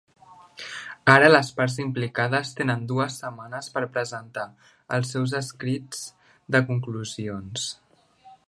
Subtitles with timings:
[1.15, 4.47] Ara les parts implicades tenen dues setmanes per presentar
[4.97, 6.05] els seus escrits
[6.57, 7.73] de conclusions.